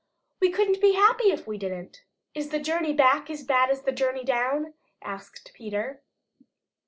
[0.39, 2.01] We couldn't be happy if we didn't."
[2.33, 6.01] "Is the journey back as bad as the journey down?" asked Peter.